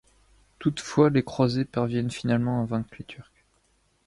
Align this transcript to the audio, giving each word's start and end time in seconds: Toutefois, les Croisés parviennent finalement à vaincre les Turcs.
Toutefois, 0.57 1.11
les 1.11 1.23
Croisés 1.23 1.63
parviennent 1.63 2.09
finalement 2.09 2.63
à 2.63 2.65
vaincre 2.65 2.89
les 2.97 3.05
Turcs. 3.05 3.29